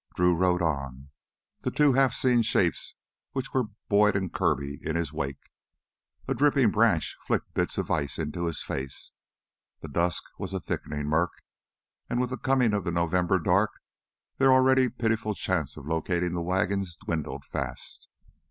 [0.15, 1.11] Drew rode on,
[1.59, 2.95] the two half seen shapes
[3.33, 5.51] which were Boyd and Kirby in his wake.
[6.27, 9.11] A dripping branch flicked bits of ice into his face.
[9.81, 11.43] The dusk was a thickening murk,
[12.09, 13.73] and with the coming of the November dark,
[14.39, 18.07] their already pitiful chance of locating the wagons dwindled fast.